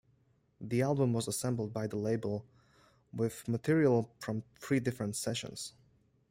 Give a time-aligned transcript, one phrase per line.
[0.59, 2.47] The album was assembled by the label
[3.13, 5.73] with material from three different sessions.